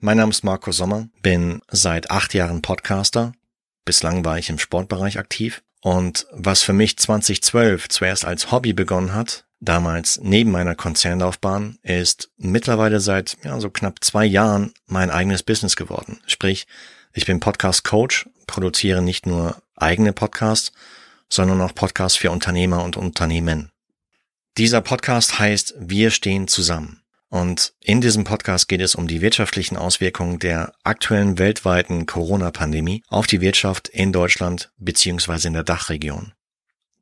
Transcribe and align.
Mein 0.00 0.18
Name 0.18 0.30
ist 0.30 0.44
Marco 0.44 0.70
Sommer, 0.70 1.08
bin 1.22 1.60
seit 1.72 2.12
acht 2.12 2.32
Jahren 2.32 2.62
Podcaster. 2.62 3.32
Bislang 3.84 4.24
war 4.24 4.38
ich 4.38 4.48
im 4.48 4.60
Sportbereich 4.60 5.18
aktiv. 5.18 5.64
Und 5.82 6.28
was 6.30 6.62
für 6.62 6.72
mich 6.72 6.96
2012 6.96 7.88
zuerst 7.88 8.24
als 8.24 8.52
Hobby 8.52 8.72
begonnen 8.74 9.12
hat, 9.12 9.46
damals 9.58 10.20
neben 10.22 10.52
meiner 10.52 10.76
Konzernlaufbahn, 10.76 11.78
ist 11.82 12.30
mittlerweile 12.36 13.00
seit 13.00 13.38
ja, 13.42 13.58
so 13.58 13.70
knapp 13.70 14.04
zwei 14.04 14.24
Jahren 14.24 14.72
mein 14.86 15.10
eigenes 15.10 15.42
Business 15.42 15.74
geworden. 15.74 16.20
Sprich, 16.28 16.68
ich 17.12 17.26
bin 17.26 17.40
Podcast 17.40 17.82
Coach, 17.82 18.28
produziere 18.46 19.02
nicht 19.02 19.26
nur 19.26 19.60
eigene 19.74 20.12
Podcasts, 20.12 20.70
sondern 21.28 21.60
auch 21.60 21.74
Podcasts 21.74 22.16
für 22.16 22.30
Unternehmer 22.30 22.84
und 22.84 22.96
Unternehmen. 22.96 23.72
Dieser 24.58 24.80
Podcast 24.80 25.40
heißt 25.40 25.74
Wir 25.76 26.12
stehen 26.12 26.46
zusammen. 26.46 27.02
Und 27.30 27.74
in 27.80 28.00
diesem 28.00 28.24
Podcast 28.24 28.68
geht 28.68 28.80
es 28.80 28.94
um 28.94 29.06
die 29.06 29.20
wirtschaftlichen 29.20 29.76
Auswirkungen 29.76 30.38
der 30.38 30.72
aktuellen 30.82 31.38
weltweiten 31.38 32.06
Corona-Pandemie 32.06 33.02
auf 33.08 33.26
die 33.26 33.40
Wirtschaft 33.40 33.88
in 33.88 34.12
Deutschland 34.12 34.72
beziehungsweise 34.78 35.48
in 35.48 35.54
der 35.54 35.64
Dachregion. 35.64 36.32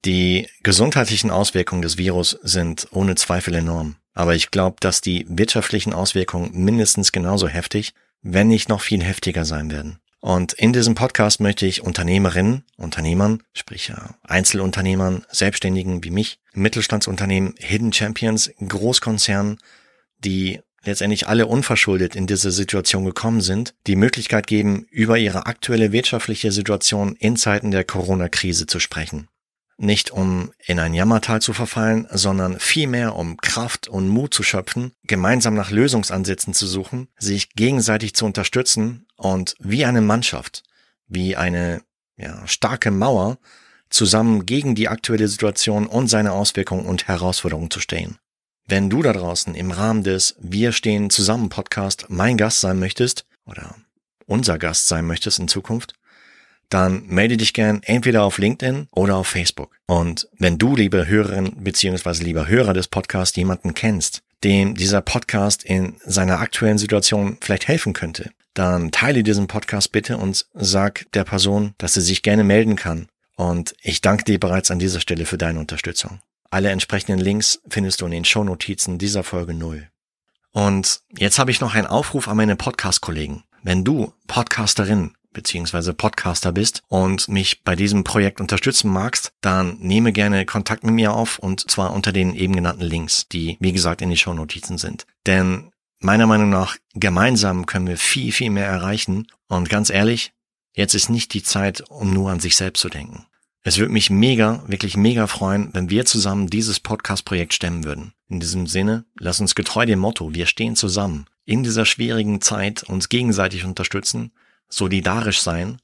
Die 0.05 0.49
gesundheitlichen 0.62 1.30
Auswirkungen 1.30 1.83
des 1.83 1.97
Virus 1.97 2.39
sind 2.43 2.89
ohne 2.91 3.15
Zweifel 3.15 3.55
enorm. 3.55 3.97
Aber 4.15 4.35
ich 4.35 4.51
glaube, 4.51 4.77
dass 4.80 5.01
die 5.01 5.27
wirtschaftlichen 5.29 5.93
Auswirkungen 5.93 6.51
mindestens 6.52 7.13
genauso 7.13 7.49
heftig, 7.49 7.93
wenn 8.23 8.49
nicht 8.49 8.69
noch 8.69 8.80
viel 8.80 9.02
heftiger 9.02 9.45
sein 9.45 9.71
werden. 9.71 9.99
Und 10.21 10.55
in 10.55 10.73
diesem 10.73 10.95
Podcast 10.95 11.41
möchte 11.41 11.66
ich 11.66 11.83
Unternehmerinnen, 11.83 12.65
Unternehmern, 12.77 13.43
sprich 13.52 13.93
Einzelunternehmern, 14.24 15.24
Selbstständigen 15.30 16.02
wie 16.02 16.11
mich, 16.11 16.41
Mittelstandsunternehmen, 16.52 17.55
Hidden 17.59 17.93
Champions, 17.93 18.51
Großkonzernen, 18.66 19.59
die 20.19 20.61
letztendlich 20.87 21.27
alle 21.29 21.47
unverschuldet 21.47 22.16
in 22.16 22.27
diese 22.27 22.52
Situation 22.52 23.05
gekommen 23.05 23.41
sind, 23.41 23.74
die 23.87 23.97
Möglichkeit 23.97 24.47
geben, 24.47 24.87
über 24.91 25.19
ihre 25.19 25.47
aktuelle 25.47 25.93
wirtschaftliche 25.93 26.52
Situation 26.52 27.16
in 27.16 27.37
Zeiten 27.37 27.71
der 27.71 27.85
Corona-Krise 27.85 28.66
zu 28.66 28.79
sprechen. 28.79 29.29
Nicht 29.79 30.10
um 30.10 30.52
in 30.65 30.79
ein 30.79 30.95
Jammertal 30.95 31.43
zu 31.43 31.52
verfallen, 31.52 32.07
sondern 32.10 32.59
vielmehr 32.59 33.15
um 33.15 33.37
Kraft 33.37 33.88
und 33.88 34.09
Mut 34.09 34.32
zu 34.32 34.43
schöpfen, 34.43 34.93
gemeinsam 35.02 35.54
nach 35.54 35.71
Lösungsansätzen 35.71 36.54
zu 36.54 36.66
suchen, 36.66 37.09
sich 37.19 37.51
gegenseitig 37.51 38.15
zu 38.15 38.24
unterstützen 38.24 39.07
und 39.16 39.54
wie 39.59 39.85
eine 39.85 40.01
Mannschaft, 40.01 40.63
wie 41.09 41.37
eine 41.37 41.82
ja, 42.16 42.46
starke 42.46 42.91
Mauer 42.91 43.38
zusammen 43.91 44.46
gegen 44.46 44.74
die 44.74 44.88
aktuelle 44.88 45.29
Situation 45.29 45.87
und 45.87 46.09
seine 46.09 46.32
Auswirkungen 46.32 46.87
und 46.87 47.07
Herausforderungen 47.07 47.71
zu 47.71 47.80
stehen. 47.80 48.19
Wenn 48.69 48.91
du 48.91 49.01
da 49.01 49.13
draußen 49.13 49.55
im 49.55 49.71
Rahmen 49.71 50.03
des 50.03 50.35
Wir 50.41 50.73
stehen 50.73 51.09
zusammen 51.09 51.51
Podcast 51.51 52.07
mein 52.09 52.37
Gast 52.37 52.61
sein 52.61 52.81
möchtest 52.81 53.25
oder 53.45 53.77
unser 54.27 54.59
Gast 54.59 54.89
sein 54.89 55.07
möchtest 55.07 55.39
in 55.39 55.47
Zukunft, 55.47 55.95
dann 56.69 57.07
melde 57.07 57.37
dich 57.37 57.53
gern 57.53 57.81
entweder 57.85 58.25
auf 58.25 58.39
LinkedIn 58.39 58.89
oder 58.91 59.15
auf 59.19 59.29
Facebook. 59.29 59.79
Und 59.87 60.29
wenn 60.37 60.59
du, 60.59 60.75
liebe 60.75 61.07
Hörerin 61.07 61.63
beziehungsweise 61.63 62.25
lieber 62.25 62.49
Hörer 62.49 62.75
des 62.75 62.89
Podcasts, 62.89 63.37
jemanden 63.37 63.73
kennst, 63.73 64.22
dem 64.43 64.75
dieser 64.75 65.00
Podcast 65.00 65.62
in 65.62 65.94
seiner 66.05 66.41
aktuellen 66.41 66.78
Situation 66.78 67.39
vielleicht 67.41 67.69
helfen 67.69 67.93
könnte, 67.93 68.33
dann 68.55 68.91
teile 68.91 69.22
diesen 69.22 69.47
Podcast 69.47 69.93
bitte 69.93 70.17
und 70.17 70.44
sag 70.55 71.06
der 71.12 71.22
Person, 71.22 71.75
dass 71.78 71.94
sie 71.94 72.00
sich 72.00 72.25
gerne 72.25 72.43
melden 72.43 72.75
kann. 72.75 73.06
Und 73.37 73.77
ich 73.81 74.00
danke 74.00 74.25
dir 74.25 74.41
bereits 74.41 74.72
an 74.72 74.81
dieser 74.81 74.99
Stelle 74.99 75.25
für 75.25 75.39
deine 75.39 75.61
Unterstützung. 75.61 76.19
Alle 76.56 76.71
entsprechenden 76.71 77.19
Links 77.19 77.60
findest 77.69 78.00
du 78.00 78.06
in 78.06 78.12
den 78.12 78.25
Shownotizen 78.25 78.97
dieser 78.97 79.22
Folge 79.22 79.53
0. 79.53 79.91
Und 80.53 81.03
jetzt 81.15 81.38
habe 81.38 81.50
ich 81.50 81.60
noch 81.60 81.75
einen 81.75 81.87
Aufruf 81.87 82.28
an 82.28 82.38
meine 82.38 82.56
Podcast-Kollegen. 82.56 83.44
Wenn 83.62 83.84
du 83.84 84.15
Podcasterin 84.26 85.12
beziehungsweise 85.34 85.93
Podcaster 85.93 86.53
bist 86.53 86.82
und 86.88 87.28
mich 87.28 87.62
bei 87.62 87.76
diesem 87.76 88.04
Projekt 88.04 88.41
unterstützen 88.41 88.91
magst, 88.91 89.34
dann 89.43 89.76
nehme 89.81 90.12
gerne 90.12 90.47
Kontakt 90.47 90.82
mit 90.82 90.94
mir 90.94 91.12
auf 91.12 91.38
und 91.38 91.70
zwar 91.70 91.92
unter 91.92 92.10
den 92.10 92.34
eben 92.34 92.56
genannten 92.56 92.84
Links, 92.84 93.28
die 93.28 93.58
wie 93.60 93.72
gesagt 93.72 94.00
in 94.00 94.08
die 94.08 94.16
Shownotizen 94.16 94.78
sind. 94.78 95.06
Denn 95.26 95.72
meiner 96.00 96.26
Meinung 96.26 96.48
nach 96.48 96.78
gemeinsam 96.94 97.66
können 97.66 97.86
wir 97.86 97.98
viel, 97.98 98.32
viel 98.32 98.48
mehr 98.48 98.66
erreichen 98.66 99.26
und 99.48 99.69
ganz 99.69 99.91
ehrlich, 99.91 100.32
jetzt 100.72 100.94
ist 100.94 101.10
nicht 101.10 101.34
die 101.34 101.42
Zeit, 101.42 101.82
um 101.91 102.14
nur 102.14 102.31
an 102.31 102.41
sich 102.41 102.56
selbst 102.56 102.81
zu 102.81 102.88
denken. 102.88 103.26
Es 103.66 103.78
würde 103.78 103.93
mich 103.93 104.10
mega, 104.10 104.62
wirklich 104.69 104.97
mega 104.97 105.27
freuen, 105.27 105.71
wenn 105.72 105.91
wir 105.91 106.04
zusammen 106.04 106.47
dieses 106.47 106.78
Podcast-Projekt 106.78 107.53
stemmen 107.53 107.82
würden. 107.82 108.12
In 108.28 108.38
diesem 108.38 108.69
Sinne, 108.69 109.06
lass 109.19 109.41
uns 109.41 109.56
getreu 109.56 109.87
dem 109.87 109.99
Motto, 109.99 110.32
wir 110.32 110.47
stehen 110.47 110.77
zusammen, 110.77 111.27
in 111.44 111.65
dieser 111.65 111.84
schwierigen 111.84 112.41
Zeit 112.41 112.84
uns 112.84 113.09
gegenseitig 113.09 113.65
unterstützen 113.65 114.31
solidarisch 114.69 115.41
sein, 115.41 115.81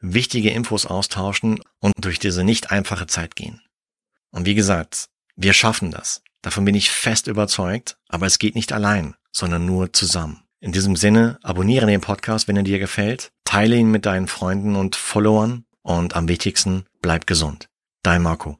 wichtige 0.00 0.48
Infos 0.48 0.86
austauschen 0.86 1.60
und 1.78 1.92
durch 2.00 2.18
diese 2.18 2.42
nicht 2.42 2.70
einfache 2.70 3.06
Zeit 3.06 3.36
gehen. 3.36 3.60
Und 4.30 4.46
wie 4.46 4.54
gesagt, 4.54 5.10
wir 5.34 5.52
schaffen 5.52 5.90
das. 5.90 6.22
Davon 6.40 6.64
bin 6.64 6.74
ich 6.74 6.90
fest 6.90 7.26
überzeugt, 7.26 7.98
aber 8.08 8.24
es 8.24 8.38
geht 8.38 8.54
nicht 8.54 8.72
allein, 8.72 9.14
sondern 9.30 9.66
nur 9.66 9.92
zusammen. 9.92 10.40
In 10.60 10.72
diesem 10.72 10.96
Sinne, 10.96 11.38
abonniere 11.42 11.84
den 11.84 12.00
Podcast, 12.00 12.48
wenn 12.48 12.56
er 12.56 12.62
dir 12.62 12.78
gefällt, 12.78 13.30
teile 13.44 13.76
ihn 13.76 13.90
mit 13.90 14.06
deinen 14.06 14.26
Freunden 14.26 14.74
und 14.74 14.96
Followern 14.96 15.66
und 15.82 16.16
am 16.16 16.28
wichtigsten, 16.28 16.86
bleib 17.06 17.24
gesund. 17.24 17.68
Dein 18.02 18.20
Marco. 18.20 18.58